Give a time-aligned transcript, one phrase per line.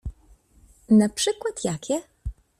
[0.89, 2.01] Na przykład jakie?